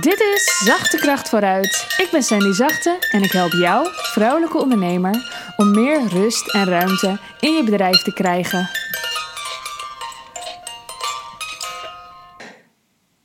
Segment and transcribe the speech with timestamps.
[0.00, 1.94] Dit is Zachte Kracht vooruit.
[1.98, 5.14] Ik ben Sandy Zachte en ik help jou, vrouwelijke ondernemer,
[5.56, 8.68] om meer rust en ruimte in je bedrijf te krijgen.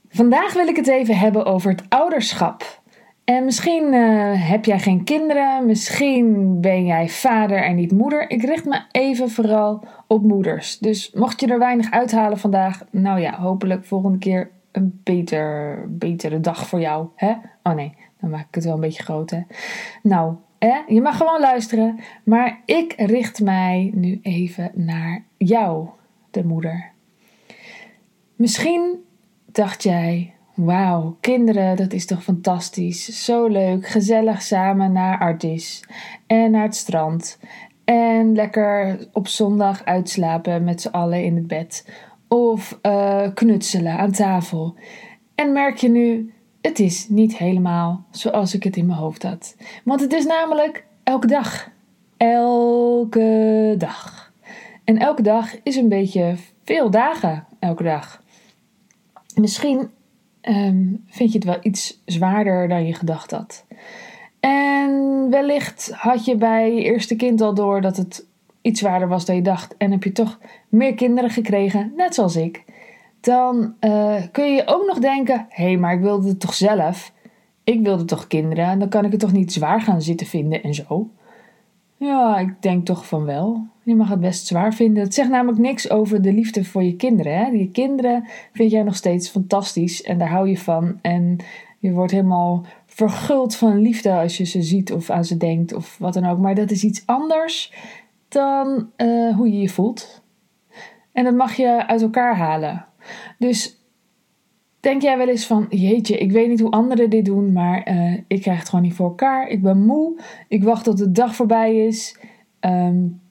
[0.09, 2.81] Vandaag wil ik het even hebben over het ouderschap.
[3.23, 8.29] En misschien uh, heb jij geen kinderen, misschien ben jij vader en niet moeder.
[8.29, 10.77] Ik richt me even vooral op moeders.
[10.77, 16.39] Dus mocht je er weinig uithalen vandaag, nou ja, hopelijk volgende keer een beter, betere
[16.39, 17.07] dag voor jou.
[17.15, 17.33] Hè?
[17.63, 19.29] Oh nee, dan maak ik het wel een beetje groot.
[19.29, 19.41] Hè?
[20.03, 20.81] Nou, hè?
[20.87, 21.99] je mag gewoon luisteren.
[22.23, 25.87] Maar ik richt mij nu even naar jou,
[26.31, 26.91] de moeder.
[28.35, 29.03] Misschien
[29.45, 33.25] dacht jij, wauw, kinderen, dat is toch fantastisch.
[33.25, 35.83] Zo leuk, gezellig samen naar Artis
[36.27, 37.39] en naar het strand.
[37.83, 41.85] En lekker op zondag uitslapen met z'n allen in het bed
[42.33, 44.75] of uh, knutselen aan tafel.
[45.35, 49.55] En merk je nu, het is niet helemaal zoals ik het in mijn hoofd had.
[49.83, 51.69] Want het is namelijk elke dag.
[52.17, 54.31] Elke dag.
[54.83, 58.23] En elke dag is een beetje veel dagen, elke dag.
[59.35, 59.89] Misschien
[60.41, 63.65] um, vind je het wel iets zwaarder dan je gedacht had.
[64.39, 68.29] En wellicht had je bij je eerste kind al door dat het
[68.61, 72.35] iets zwaarder was dan je dacht en heb je toch meer kinderen gekregen, net zoals
[72.35, 72.63] ik,
[73.21, 77.13] dan uh, kun je ook nog denken: hé, hey, maar ik wilde het toch zelf?
[77.63, 80.63] Ik wilde toch kinderen en dan kan ik het toch niet zwaar gaan zitten vinden
[80.63, 81.09] en zo?
[81.97, 83.67] Ja, ik denk toch van wel.
[83.83, 85.03] Je mag het best zwaar vinden.
[85.03, 87.37] Het zegt namelijk niks over de liefde voor je kinderen.
[87.37, 87.45] Hè?
[87.45, 90.99] Je kinderen vind jij nog steeds fantastisch en daar hou je van.
[91.01, 91.37] En
[91.79, 95.97] je wordt helemaal verguld van liefde als je ze ziet of aan ze denkt of
[95.97, 96.39] wat dan ook.
[96.39, 97.73] Maar dat is iets anders
[98.31, 100.23] dan uh, hoe je je voelt.
[101.11, 102.85] En dat mag je uit elkaar halen.
[103.37, 103.85] Dus
[104.79, 108.13] denk jij wel eens van: jeetje, ik weet niet hoe anderen dit doen, maar uh,
[108.27, 109.47] ik krijg het gewoon niet voor elkaar.
[109.47, 110.21] Ik ben moe.
[110.47, 112.19] Ik wacht tot de dag voorbij is.
[112.59, 113.21] Um,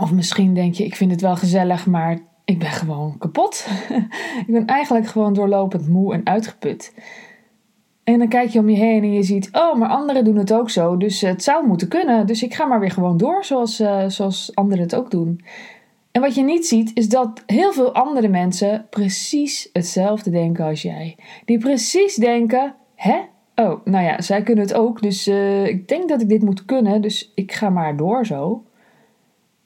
[0.00, 3.68] of misschien denk je: ik vind het wel gezellig, maar ik ben gewoon kapot.
[4.46, 6.94] ik ben eigenlijk gewoon doorlopend moe en uitgeput.
[8.08, 10.52] En dan kijk je om je heen en je ziet, oh, maar anderen doen het
[10.52, 10.96] ook zo.
[10.96, 12.26] Dus het zou moeten kunnen.
[12.26, 15.40] Dus ik ga maar weer gewoon door zoals, uh, zoals anderen het ook doen.
[16.12, 20.82] En wat je niet ziet, is dat heel veel andere mensen precies hetzelfde denken als
[20.82, 21.16] jij.
[21.44, 23.18] Die precies denken, hè?
[23.54, 25.02] Oh, nou ja, zij kunnen het ook.
[25.02, 27.02] Dus uh, ik denk dat ik dit moet kunnen.
[27.02, 28.64] Dus ik ga maar door zo.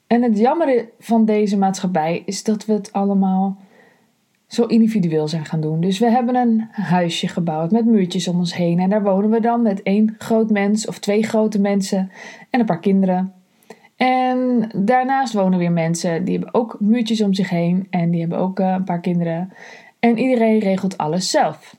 [0.07, 3.57] En het jammere van deze maatschappij is dat we het allemaal
[4.53, 5.81] zo individueel zijn gaan doen.
[5.81, 8.79] Dus we hebben een huisje gebouwd met muurtjes om ons heen.
[8.79, 12.11] En daar wonen we dan met één groot mens of twee grote mensen
[12.49, 13.33] en een paar kinderen.
[13.95, 18.37] En daarnaast wonen weer mensen die hebben ook muurtjes om zich heen en die hebben
[18.37, 19.53] ook eh, een paar kinderen.
[19.99, 21.75] En iedereen regelt alles zelf.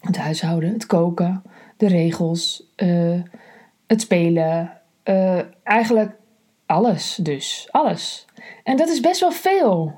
[0.00, 1.42] Het huishouden, het koken,
[1.76, 3.20] de regels, uh,
[3.86, 4.72] het spelen.
[5.04, 6.12] Uh, eigenlijk
[6.66, 7.68] alles dus.
[7.70, 8.26] Alles.
[8.64, 9.94] En dat is best wel veel.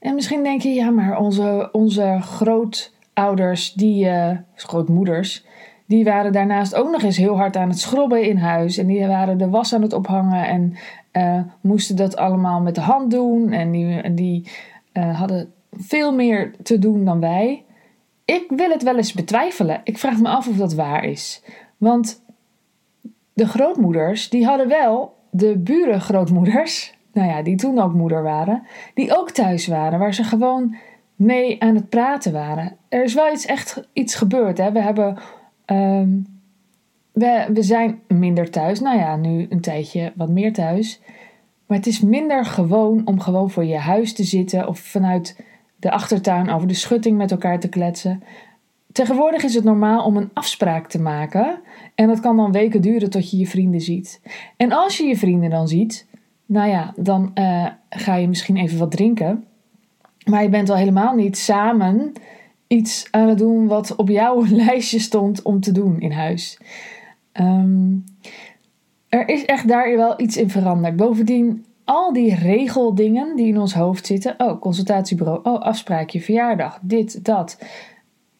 [0.00, 5.44] En misschien denk je, ja, maar onze, onze grootouders, die, uh, grootmoeders,
[5.86, 8.76] die waren daarnaast ook nog eens heel hard aan het schrobben in huis.
[8.76, 10.76] En die waren de was aan het ophangen en
[11.12, 13.52] uh, moesten dat allemaal met de hand doen.
[13.52, 14.48] En die, die
[14.92, 17.64] uh, hadden veel meer te doen dan wij.
[18.24, 19.80] Ik wil het wel eens betwijfelen.
[19.84, 21.42] Ik vraag me af of dat waar is.
[21.76, 22.22] Want
[23.32, 28.62] de grootmoeders, die hadden wel de burengrootmoeders nou ja, die toen ook moeder waren,
[28.94, 30.76] die ook thuis waren, waar ze gewoon
[31.16, 32.76] mee aan het praten waren.
[32.88, 34.58] Er is wel iets echt iets gebeurd.
[34.58, 34.72] Hè?
[34.72, 35.18] We hebben.
[35.66, 36.26] Um,
[37.12, 38.80] we, we zijn minder thuis.
[38.80, 41.00] Nou ja, nu een tijdje wat meer thuis.
[41.66, 45.44] Maar het is minder gewoon om gewoon voor je huis te zitten of vanuit
[45.76, 48.22] de achtertuin over de schutting met elkaar te kletsen.
[48.92, 51.60] Tegenwoordig is het normaal om een afspraak te maken.
[51.94, 54.20] En dat kan dan weken duren tot je je vrienden ziet.
[54.56, 56.06] En als je je vrienden dan ziet,
[56.50, 59.44] nou ja, dan uh, ga je misschien even wat drinken.
[60.24, 62.12] Maar je bent al helemaal niet samen
[62.66, 66.58] iets aan het doen wat op jouw lijstje stond om te doen in huis.
[67.32, 68.04] Um,
[69.08, 70.96] er is echt daar wel iets in veranderd.
[70.96, 74.34] Bovendien, al die regeldingen die in ons hoofd zitten.
[74.38, 75.40] Oh, consultatiebureau.
[75.42, 76.78] Oh, afspraakje, verjaardag.
[76.82, 77.58] Dit, dat.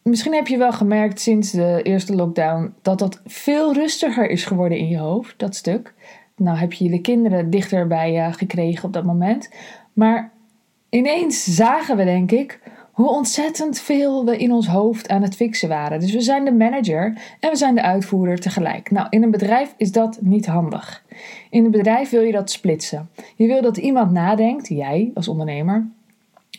[0.01, 4.77] Misschien heb je wel gemerkt sinds de eerste lockdown dat dat veel rustiger is geworden
[4.77, 5.93] in je hoofd, dat stuk.
[6.35, 9.49] Nou heb je de kinderen dichter bij je gekregen op dat moment.
[9.93, 10.31] Maar
[10.89, 12.59] ineens zagen we, denk ik,
[12.91, 15.99] hoe ontzettend veel we in ons hoofd aan het fixen waren.
[15.99, 17.05] Dus we zijn de manager
[17.39, 18.91] en we zijn de uitvoerder tegelijk.
[18.91, 21.03] Nou, in een bedrijf is dat niet handig.
[21.49, 23.09] In een bedrijf wil je dat splitsen.
[23.35, 25.87] Je wil dat iemand nadenkt, jij als ondernemer,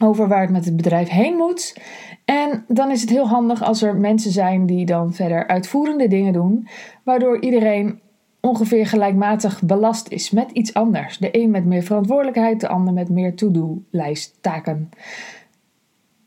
[0.01, 1.77] over waar het met het bedrijf heen moet.
[2.25, 6.33] En dan is het heel handig als er mensen zijn die dan verder uitvoerende dingen
[6.33, 6.69] doen,
[7.03, 8.01] waardoor iedereen
[8.43, 11.19] ongeveer gelijkmatig belast is met iets anders.
[11.19, 14.91] De een met meer verantwoordelijkheid, de ander met meer to-do-lijst taken.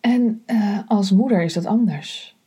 [0.01, 2.37] En uh, als moeder is dat anders.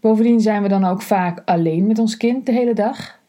[0.00, 3.20] Bovendien zijn we dan ook vaak alleen met ons kind de hele dag,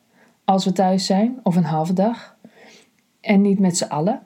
[0.45, 2.35] als we thuis zijn, of een halve dag.
[3.21, 4.21] En niet met z'n allen.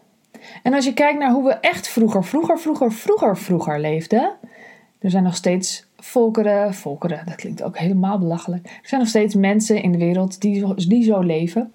[0.64, 4.38] En als je kijkt naar hoe we echt vroeger, vroeger, vroeger, vroeger, vroeger leefden.
[5.00, 8.66] Er zijn nog steeds volkeren, volkeren, dat klinkt ook helemaal belachelijk.
[8.66, 11.72] Er zijn nog steeds mensen in de wereld die, zo leven.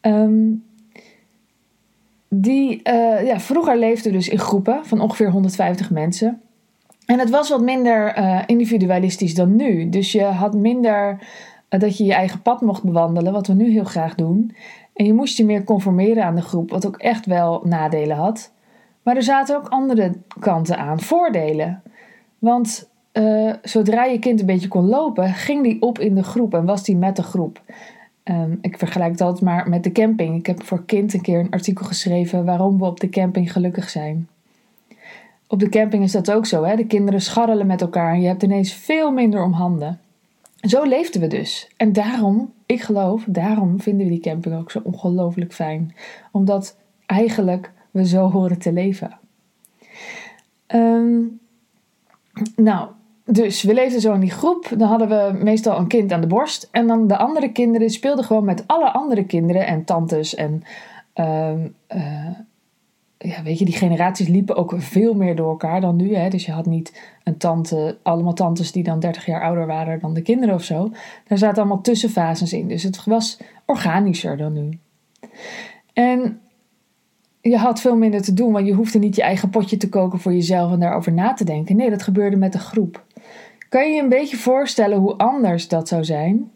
[0.00, 0.52] Ehm,
[2.28, 6.40] die, uh, ja, vroeger leefden dus in groepen van ongeveer 150 mensen.
[7.06, 9.88] En het was wat minder uh, individualistisch dan nu.
[9.88, 11.18] Dus je had minder
[11.70, 14.54] uh, dat je je eigen pad mocht bewandelen, wat we nu heel graag doen.
[14.94, 18.52] En je moest je meer conformeren aan de groep, wat ook echt wel nadelen had.
[19.02, 21.82] Maar er zaten ook andere kanten aan, voordelen.
[22.38, 26.54] Want uh, zodra je kind een beetje kon lopen, ging die op in de groep
[26.54, 27.62] en was die met de groep.
[28.24, 30.38] Um, ik vergelijk altijd maar met de camping.
[30.38, 33.90] Ik heb voor kind een keer een artikel geschreven waarom we op de camping gelukkig
[33.90, 34.28] zijn.
[35.46, 36.64] Op de camping is dat ook zo.
[36.64, 36.76] Hè?
[36.76, 40.00] De kinderen scharrelen met elkaar en je hebt ineens veel minder om handen.
[40.60, 41.70] Zo leefden we dus.
[41.76, 45.94] En daarom, ik geloof, daarom vinden we die camping ook zo ongelooflijk fijn.
[46.32, 46.76] Omdat
[47.06, 49.18] eigenlijk we zo horen te leven.
[50.66, 51.40] Um,
[52.56, 52.88] nou,
[53.32, 54.72] dus we leefden zo in die groep.
[54.76, 56.68] Dan hadden we meestal een kind aan de borst.
[56.70, 60.34] En dan de andere kinderen speelden gewoon met alle andere kinderen en tantes.
[60.34, 60.62] En
[61.14, 61.52] uh,
[61.94, 62.28] uh,
[63.18, 66.14] ja, weet je, die generaties liepen ook veel meer door elkaar dan nu.
[66.14, 66.28] Hè?
[66.28, 70.14] Dus je had niet een tante, allemaal tantes die dan 30 jaar ouder waren dan
[70.14, 70.90] de kinderen of zo.
[71.28, 72.68] Daar zaten allemaal tussenfases in.
[72.68, 74.78] Dus het was organischer dan nu.
[75.92, 76.40] En
[77.40, 80.18] je had veel minder te doen, want je hoefde niet je eigen potje te koken
[80.18, 81.76] voor jezelf en daarover na te denken.
[81.76, 83.04] Nee, dat gebeurde met de groep.
[83.70, 86.50] Kan je je een beetje voorstellen hoe anders dat zou zijn?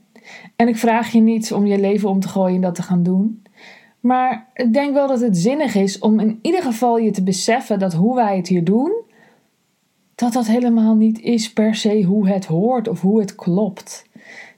[0.57, 3.03] En ik vraag je niet om je leven om te gooien en dat te gaan
[3.03, 3.43] doen.
[4.01, 7.79] Maar ik denk wel dat het zinnig is om in ieder geval je te beseffen
[7.79, 8.93] dat hoe wij het hier doen,
[10.15, 14.09] dat dat helemaal niet is per se hoe het hoort of hoe het klopt.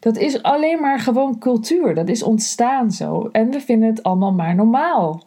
[0.01, 1.95] Dat is alleen maar gewoon cultuur.
[1.95, 3.29] Dat is ontstaan zo.
[3.33, 5.23] En we vinden het allemaal maar normaal.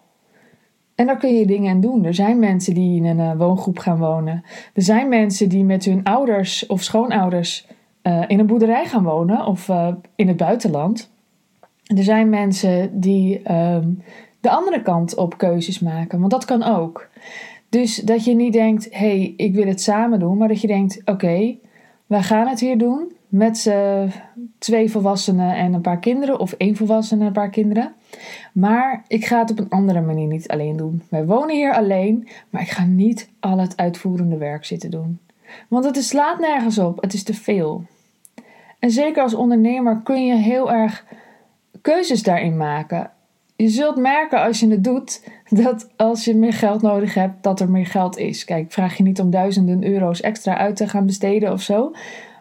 [1.00, 2.06] En daar kun je dingen aan doen.
[2.06, 4.44] Er zijn mensen die in een uh, woongroep gaan wonen.
[4.74, 7.68] Er zijn mensen die met hun ouders of schoonouders
[8.04, 11.12] uh, in een boerderij gaan wonen of uh, in het buitenland.
[11.84, 14.04] Er zijn mensen die um,
[14.40, 17.10] de andere kant op keuzes maken, want dat kan ook.
[17.70, 20.68] Dus dat je niet denkt, hé, hey, ik wil het samen doen, maar dat je
[20.68, 21.60] denkt, oké, okay,
[22.06, 23.74] wij gaan het hier doen met
[24.58, 27.94] twee volwassenen en een paar kinderen, of één volwassene en een paar kinderen.
[28.54, 31.02] Maar ik ga het op een andere manier niet alleen doen.
[31.10, 35.20] Wij wonen hier alleen, maar ik ga niet al het uitvoerende werk zitten doen.
[35.68, 37.84] Want het slaat nergens op, het is te veel.
[38.80, 41.06] En zeker als ondernemer kun je heel erg
[41.82, 43.12] keuzes daarin maken.
[43.56, 47.60] Je zult merken als je het doet dat als je meer geld nodig hebt, dat
[47.60, 48.46] er meer geld is.
[48.46, 51.92] Kijk, ik vraag je niet om duizenden euro's extra uit te gaan besteden of zo.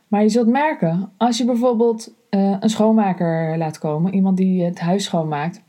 [0.09, 4.81] Maar je zult merken, als je bijvoorbeeld uh, een schoonmaker laat komen, iemand die het
[4.81, 5.63] huis schoonmaakt,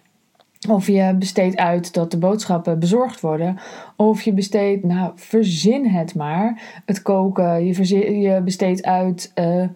[0.67, 3.57] of je besteedt uit dat de boodschappen bezorgd worden.
[3.95, 6.61] Of je besteedt, nou, verzin het maar.
[6.85, 7.65] Het koken.
[7.65, 9.67] Je, je besteedt uit uh,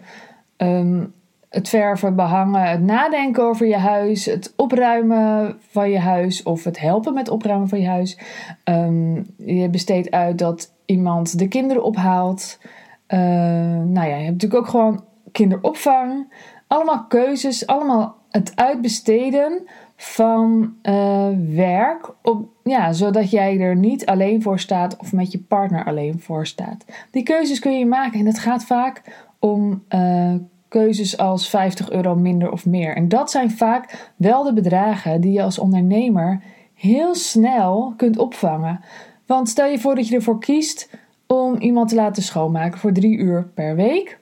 [0.58, 1.14] um,
[1.50, 4.26] het verven, behangen, het nadenken over je huis.
[4.26, 6.44] Het opruimen van je huis.
[6.44, 8.20] Of het helpen met opruimen van je huis.
[8.64, 12.60] Um, je besteedt uit dat iemand de kinderen ophaalt.
[13.08, 16.34] Uh, nou ja, je hebt natuurlijk ook gewoon kinderopvang.
[16.74, 22.14] Allemaal keuzes, allemaal het uitbesteden van uh, werk.
[22.22, 26.48] Op, ja, zodat jij er niet alleen voor staat of met je partner alleen voor
[26.48, 26.86] staat.
[27.12, 29.02] Die keuzes kun je maken en het gaat vaak
[29.40, 30.34] om uh,
[30.68, 32.96] keuzes als 50 euro minder of meer.
[32.96, 36.42] En dat zijn vaak wel de bedragen die je als ondernemer
[36.74, 38.80] heel snel kunt opvangen.
[39.26, 40.90] Want stel je voor dat je ervoor kiest
[41.28, 44.22] om iemand te laten schoonmaken voor drie uur per week.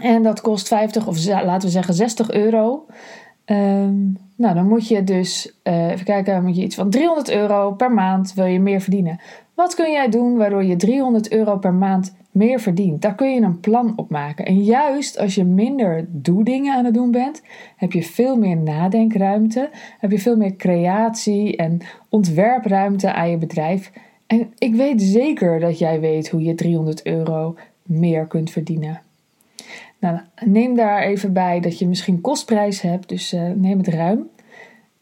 [0.00, 2.86] En dat kost 50 of laten we zeggen 60 euro.
[3.46, 7.72] Um, nou, dan moet je dus, uh, even kijken, moet je iets van 300 euro
[7.72, 9.20] per maand wil je meer verdienen.
[9.54, 13.02] Wat kun jij doen waardoor je 300 euro per maand meer verdient?
[13.02, 14.44] Daar kun je een plan op maken.
[14.44, 17.42] En juist als je minder doe-dingen aan het doen bent,
[17.76, 23.92] heb je veel meer nadenkruimte, heb je veel meer creatie en ontwerpruimte aan je bedrijf.
[24.26, 29.00] En ik weet zeker dat jij weet hoe je 300 euro meer kunt verdienen.
[30.02, 34.28] Nou, neem daar even bij dat je misschien kostprijs hebt, dus uh, neem het ruim.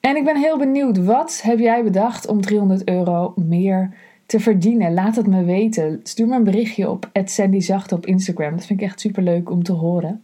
[0.01, 3.95] En ik ben heel benieuwd, wat heb jij bedacht om 300 euro meer
[4.27, 4.95] te verdienen?
[4.95, 6.01] Laat het me weten.
[6.03, 8.57] Stuur me een berichtje op @sandyzacht op Instagram.
[8.57, 10.23] Dat vind ik echt super leuk om te horen.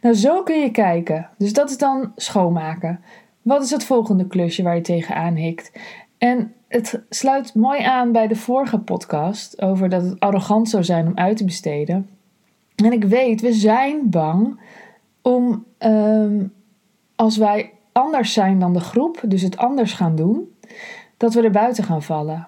[0.00, 1.28] Nou, zo kun je kijken.
[1.38, 3.00] Dus dat is dan schoonmaken.
[3.42, 5.72] Wat is het volgende klusje waar je tegenaan hikt?
[6.18, 11.06] En het sluit mooi aan bij de vorige podcast over dat het arrogant zou zijn
[11.06, 12.08] om uit te besteden.
[12.74, 14.60] En ik weet, we zijn bang
[15.22, 16.46] om ehm,
[17.16, 20.56] als wij anders zijn dan de groep, dus het anders gaan doen,
[21.16, 22.46] dat we er buiten gaan vallen.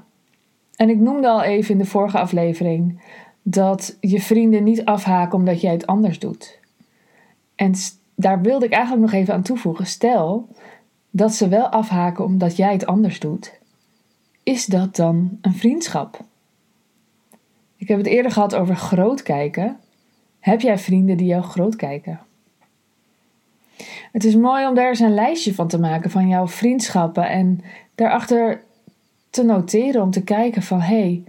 [0.76, 3.00] En ik noemde al even in de vorige aflevering
[3.42, 6.58] dat je vrienden niet afhaken omdat jij het anders doet.
[7.54, 7.72] En
[8.14, 9.86] daar wilde ik eigenlijk nog even aan toevoegen.
[9.86, 10.48] Stel
[11.10, 13.58] dat ze wel afhaken omdat jij het anders doet.
[14.42, 16.20] Is dat dan een vriendschap?
[17.76, 19.76] Ik heb het eerder gehad over groot kijken.
[20.46, 22.20] Heb jij vrienden die jou groot kijken?
[24.12, 27.60] Het is mooi om daar eens een lijstje van te maken van jouw vriendschappen en
[27.94, 28.62] daarachter
[29.30, 31.24] te noteren om te kijken van hé, hey,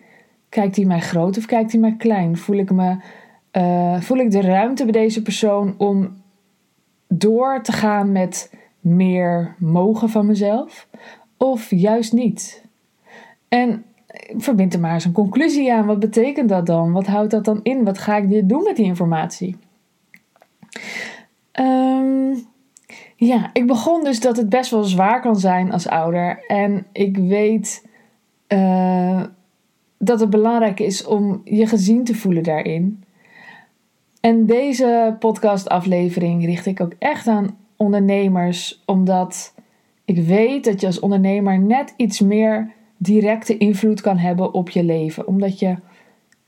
[0.50, 2.38] kijkt hij mij groot of kijkt hij mij klein?
[2.38, 2.98] Voel ik, me,
[3.52, 6.22] uh, voel ik de ruimte bij deze persoon om
[7.08, 10.88] door te gaan met meer mogen van mezelf
[11.38, 12.66] of juist niet?
[13.48, 13.86] En
[14.38, 15.86] verbind er maar eens een conclusie aan.
[15.86, 16.92] Wat betekent dat dan?
[16.92, 17.84] Wat houdt dat dan in?
[17.84, 19.58] Wat ga ik doen met die informatie?
[21.60, 22.46] Um,
[23.16, 26.46] ja, ik begon dus dat het best wel zwaar kan zijn als ouder.
[26.48, 27.86] En ik weet
[28.48, 29.24] uh,
[29.98, 33.04] dat het belangrijk is om je gezien te voelen daarin.
[34.22, 39.54] En deze podcastaflevering richt ik ook echt aan ondernemers, omdat
[40.06, 44.84] ik weet dat je als ondernemer net iets meer directe invloed kan hebben op je
[44.84, 45.28] leven.
[45.28, 45.76] Omdat je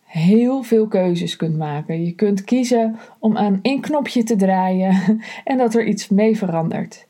[0.03, 2.05] heel veel keuzes kunt maken.
[2.05, 7.07] Je kunt kiezen om aan één knopje te draaien en dat er iets mee verandert.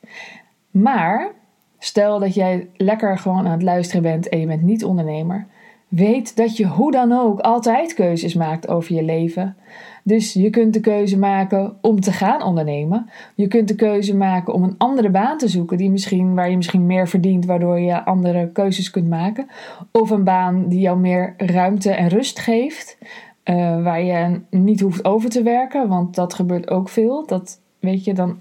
[0.72, 1.32] Maar
[1.78, 5.48] stel dat jij lekker gewoon aan het luisteren bent en je bent niet ondernemer.
[5.88, 9.56] Weet dat je hoe dan ook altijd keuzes maakt over je leven.
[10.04, 13.10] Dus je kunt de keuze maken om te gaan ondernemen.
[13.36, 16.56] Je kunt de keuze maken om een andere baan te zoeken die misschien, waar je
[16.56, 19.48] misschien meer verdient, waardoor je andere keuzes kunt maken.
[19.92, 22.98] Of een baan die jou meer ruimte en rust geeft,
[23.46, 27.26] uh, waar je niet hoeft over te werken, want dat gebeurt ook veel.
[27.26, 28.40] Dat weet je, dan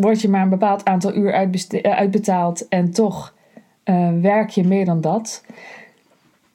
[0.00, 1.32] word je maar een bepaald aantal uur
[1.82, 3.34] uitbetaald en toch
[3.84, 5.44] uh, werk je meer dan dat.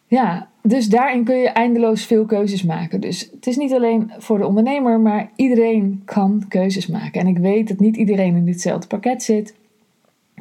[0.07, 3.01] Ja, dus daarin kun je eindeloos veel keuzes maken.
[3.01, 7.21] Dus het is niet alleen voor de ondernemer, maar iedereen kan keuzes maken.
[7.21, 9.55] En ik weet dat niet iedereen in ditzelfde pakket zit.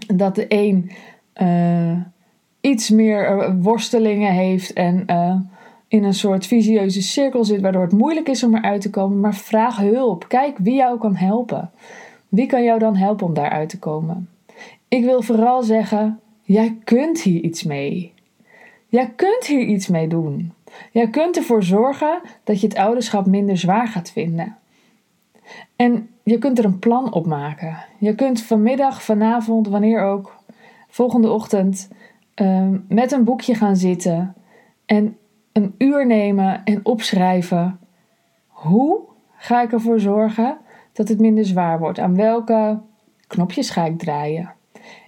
[0.07, 0.91] Dat de een
[1.43, 1.99] uh,
[2.61, 5.37] iets meer eh, worstelingen heeft en uh,
[5.89, 9.21] in een soort visieuze cirkel zit, waardoor het moeilijk is om eruit te komen.
[9.21, 10.29] Maar vraag hulp.
[10.29, 11.71] Kijk wie jou kan helpen.
[12.29, 14.29] Wie kan jou dan helpen om daaruit te komen?
[14.89, 18.14] Ik wil vooral zeggen: jij kunt hier iets mee.
[18.95, 20.53] Jij kunt hier iets mee doen.
[20.93, 24.57] Jij kunt ervoor zorgen dat je het ouderschap minder zwaar gaat vinden.
[25.77, 27.77] En je kunt er een plan op maken.
[27.99, 30.37] Je kunt vanmiddag, vanavond, wanneer ook,
[30.89, 31.91] volgende ochtend
[32.35, 34.35] ehm, met een boekje gaan zitten
[34.87, 35.17] en
[35.53, 37.79] een uur nemen en opschrijven.
[38.47, 39.01] Hoe
[39.37, 40.59] ga ik ervoor zorgen
[40.93, 41.99] dat het minder zwaar wordt?
[41.99, 42.81] Aan welke
[43.27, 44.53] knopjes ga ik draaien?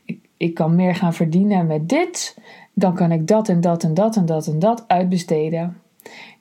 [0.05, 2.37] Ik, ik kan meer gaan verdienen met dit
[2.79, 5.81] dan kan ik dat en dat en dat en dat en dat uitbesteden.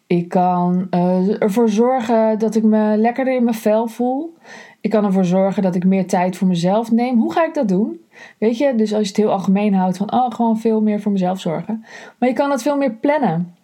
[0.07, 4.33] Ik kan uh, ervoor zorgen dat ik me lekkerder in mijn vel voel.
[4.81, 7.19] Ik kan ervoor zorgen dat ik meer tijd voor mezelf neem.
[7.19, 7.99] Hoe ga ik dat doen?
[8.37, 11.11] Weet je, dus als je het heel algemeen houdt van oh, gewoon veel meer voor
[11.11, 11.85] mezelf zorgen.
[12.19, 13.55] Maar je kan het veel meer plannen.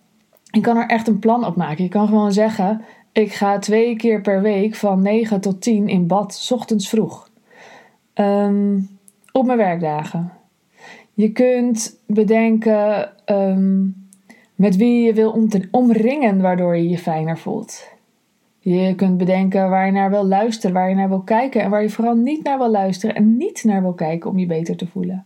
[0.44, 1.84] Je kan er echt een plan op maken.
[1.84, 6.08] Je kan gewoon zeggen: ik ga twee keer per week van 9 tot 10 in
[6.08, 7.30] bad, ochtends vroeg.
[8.14, 9.00] Um,
[9.32, 10.41] op mijn werkdagen.
[11.14, 13.84] Je kunt bedenken ehm,
[14.56, 17.90] met wie je wil omringen, waardoor je je fijner voelt.
[18.60, 21.82] Je kunt bedenken waar je naar wil luisteren, waar je naar wil kijken en waar
[21.82, 24.88] je vooral niet naar wil luisteren en niet naar wil kijken om je beter te
[24.88, 25.26] voelen.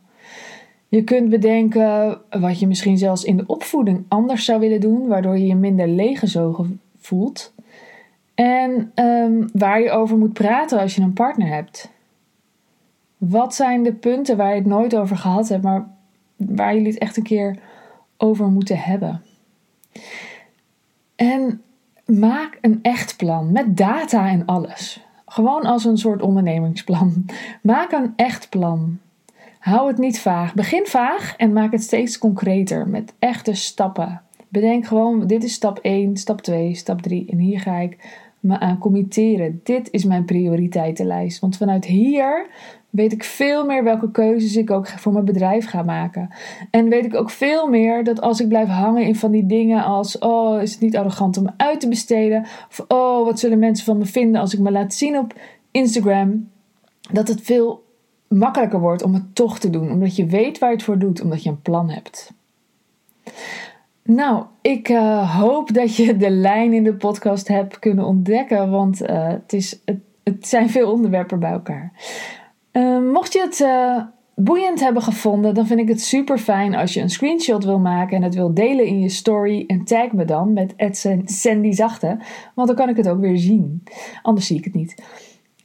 [0.88, 5.38] Je kunt bedenken wat je misschien zelfs in de opvoeding anders zou willen doen, waardoor
[5.38, 7.54] je je minder leeggezogen voelt.
[8.36, 11.92] En um, waar je over moet praten als je een partner hebt.
[13.30, 15.88] Wat zijn de punten waar je het nooit over gehad hebt, maar
[16.36, 17.60] waar jullie het echt een keer
[18.18, 19.22] over moeten hebben?
[21.16, 21.62] En
[22.06, 25.04] maak een echt plan met data en alles.
[25.26, 27.26] Gewoon als een soort ondernemingsplan.
[27.62, 29.00] Maak een echt plan.
[29.60, 30.54] Hou het niet vaag.
[30.54, 34.22] Begin vaag en maak het steeds concreter met echte stappen.
[34.48, 37.98] Bedenk gewoon: dit is stap 1, stap 2, stap 3 en hier ga ik
[38.46, 39.60] me aan committeren.
[39.64, 41.40] Dit is mijn prioriteitenlijst.
[41.40, 42.48] Want vanuit hier
[42.90, 46.30] weet ik veel meer welke keuzes ik ook voor mijn bedrijf ga maken.
[46.72, 49.84] En weet ik ook veel meer dat als ik blijf hangen in van die dingen
[49.84, 52.42] als: oh, is het niet arrogant om uit te besteden?
[52.70, 55.34] Of oh, wat zullen mensen van me vinden als ik me laat zien op
[55.72, 56.50] Instagram?
[57.12, 57.84] Dat het veel
[58.28, 61.22] makkelijker wordt om het toch te doen, omdat je weet waar je het voor doet,
[61.22, 62.34] omdat je een plan hebt.
[64.08, 69.02] Nou, ik uh, hoop dat je de lijn in de podcast hebt kunnen ontdekken, want
[69.02, 69.82] uh, het, is,
[70.24, 71.92] het, zijn veel onderwerpen bij elkaar.
[72.72, 73.66] Uh, mocht je het
[74.36, 78.18] boeiend hebben gevonden, dan vind ik het super fijn als je een screenshot wil maken
[78.18, 80.74] en het wil delen in je story en tag me dan met
[81.26, 82.18] Sandy Zachte,
[82.56, 83.84] want dan kan ik het ook weer zien.
[84.22, 85.04] Anders zie ik het niet.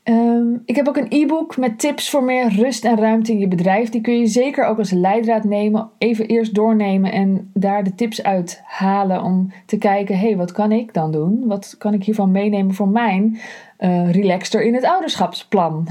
[0.03, 3.49] Ehm, ik heb ook een e-book met tips voor meer rust en ruimte in je
[3.49, 3.89] bedrijf.
[3.89, 5.91] Die kun je zeker ook als leidraad nemen.
[5.99, 10.53] Even eerst doornemen en daar de tips uit halen om te kijken: hé, hey, wat
[10.53, 11.47] kan ik dan doen?
[11.47, 13.39] Wat kan ik hiervan meenemen voor mijn
[13.79, 15.87] uh, relaxter in het ouderschapsplan?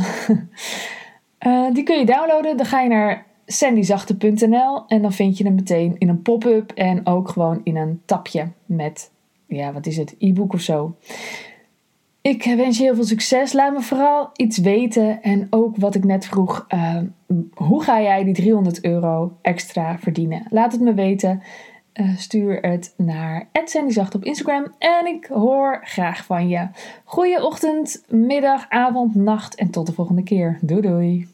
[1.48, 2.58] uh, die kun je downloaden.
[2.58, 7.06] Dan ga je naar sandyzachte.nl en dan vind je hem meteen in een pop-up en
[7.06, 9.12] ook gewoon in een tapje met,
[9.48, 10.96] ja, wat is het, e-book of zo.
[12.22, 13.54] Ik wens je heel veel succes.
[13.54, 15.22] Laat me vooral iets weten.
[15.22, 16.66] En ook wat ik net vroeg.
[16.74, 17.02] Uh,
[17.54, 20.46] hoe ga jij die 300 euro extra verdienen?
[20.50, 21.44] Laat het me weten.
[21.94, 24.74] Uh, stuur het naar @sandyzacht op Instagram.
[24.78, 26.68] En ik hoor graag van je.
[27.04, 29.56] Goeie ochtend, middag, avond, nacht.
[29.56, 30.58] En tot de volgende keer.
[30.62, 31.28] Doei doei.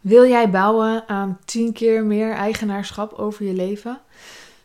[0.00, 4.00] Wil jij bouwen aan 10 keer meer eigenaarschap over je leven?